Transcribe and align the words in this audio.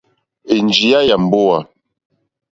Ènjìyá 0.55 0.99
yà 1.07 1.15
mbówà. 1.23 1.59